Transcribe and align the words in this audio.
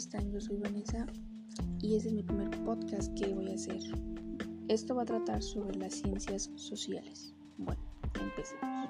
este 0.00 0.16
es 2.06 2.14
mi 2.14 2.22
primer 2.22 2.48
podcast 2.64 3.12
que 3.18 3.34
voy 3.34 3.50
a 3.50 3.54
hacer. 3.54 3.82
Esto 4.68 4.94
va 4.94 5.02
a 5.02 5.04
tratar 5.04 5.42
sobre 5.42 5.76
las 5.76 5.92
ciencias 5.92 6.50
sociales. 6.54 7.34
Bueno, 7.58 7.82
empecemos. 8.18 8.88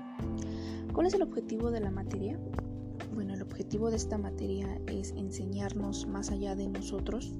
¿Cuál 0.93 1.09
es 1.09 1.15
el 1.15 1.23
objetivo 1.23 1.73
de 1.73 1.81
la 1.81 1.91
materia? 1.91 2.39
Bueno, 3.13 3.35
el 3.35 3.43
objetivo 3.43 3.91
de 3.91 3.97
esta 3.97 4.19
materia 4.19 4.81
es 4.87 5.11
enseñarnos 5.11 6.07
más 6.07 6.31
allá 6.31 6.55
de 6.55 6.69
nosotros, 6.69 7.35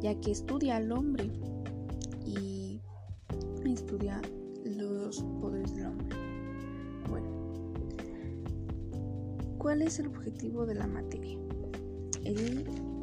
ya 0.00 0.18
que 0.18 0.30
estudia 0.30 0.76
al 0.76 0.90
hombre 0.90 1.30
y 2.24 2.80
estudia 3.62 4.22
los 4.64 5.22
poderes 5.42 5.74
del 5.74 5.88
hombre. 5.88 6.16
Bueno, 7.10 7.28
¿cuál 9.58 9.82
es 9.82 9.98
el 9.98 10.06
objetivo 10.06 10.64
de 10.64 10.76
la 10.76 10.86
materia? 10.86 11.36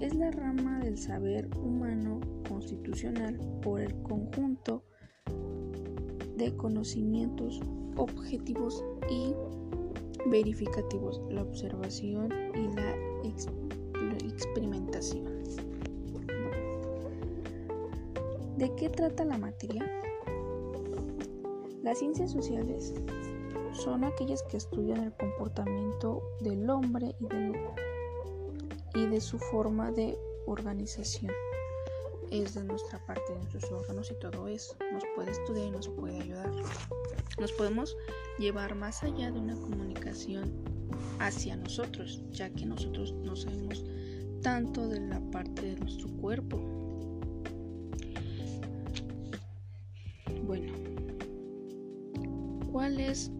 Es 0.03 0.13
la 0.15 0.31
rama 0.31 0.79
del 0.79 0.97
saber 0.97 1.47
humano 1.55 2.19
constitucional 2.49 3.39
por 3.61 3.79
el 3.79 3.93
conjunto 4.01 4.83
de 6.35 6.53
conocimientos 6.57 7.61
objetivos 7.95 8.83
y 9.09 9.33
verificativos, 10.29 11.21
la 11.29 11.43
observación 11.43 12.29
y 12.53 12.67
la 12.75 12.95
experimentación. 14.25 15.25
¿De 18.57 18.75
qué 18.75 18.89
trata 18.89 19.23
la 19.23 19.37
materia? 19.37 19.89
Las 21.81 21.99
ciencias 21.99 22.31
sociales 22.31 22.93
son 23.71 24.03
aquellas 24.03 24.43
que 24.43 24.57
estudian 24.57 25.01
el 25.01 25.13
comportamiento 25.13 26.21
del 26.41 26.69
hombre 26.69 27.15
y 27.21 27.27
del 27.27 27.53
y 28.93 29.05
de 29.07 29.21
su 29.21 29.39
forma 29.39 29.91
de 29.91 30.17
organización. 30.45 31.31
Es 32.31 32.55
de 32.55 32.63
nuestra 32.63 33.03
parte, 33.05 33.21
de 33.31 33.39
nuestros 33.39 33.71
órganos 33.71 34.11
y 34.11 34.19
todo 34.19 34.47
eso. 34.47 34.75
Nos 34.91 35.03
puede 35.15 35.31
estudiar 35.31 35.67
y 35.67 35.71
nos 35.71 35.87
puede 35.89 36.21
ayudar. 36.21 36.51
Nos 37.39 37.51
podemos 37.53 37.95
llevar 38.39 38.75
más 38.75 39.03
allá 39.03 39.31
de 39.31 39.39
una 39.39 39.55
comunicación 39.55 40.51
hacia 41.19 41.55
nosotros, 41.55 42.23
ya 42.31 42.49
que 42.49 42.65
nosotros 42.65 43.13
no 43.13 43.35
sabemos 43.35 43.83
tanto 44.41 44.87
de 44.87 44.99
la 44.99 45.19
parte 45.31 45.61
de 45.61 45.75
nuestro 45.75 46.09
cuerpo. 46.17 46.57
Bueno, 50.45 50.73
¿cuál 52.71 52.99
es 52.99 53.31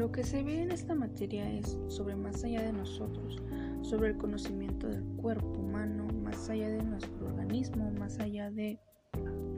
lo 0.00 0.10
que 0.10 0.24
se 0.24 0.42
ve 0.42 0.62
en 0.62 0.70
esta 0.70 0.94
materia 0.94 1.46
es 1.52 1.78
sobre 1.88 2.16
más 2.16 2.42
allá 2.42 2.62
de 2.62 2.72
nosotros, 2.72 3.36
sobre 3.82 4.08
el 4.08 4.16
conocimiento 4.16 4.88
del 4.88 5.04
cuerpo 5.18 5.58
humano, 5.58 6.08
más 6.24 6.48
allá 6.48 6.70
de 6.70 6.82
nuestro 6.82 7.26
organismo, 7.26 7.90
más 7.98 8.18
allá 8.18 8.50
de 8.50 8.78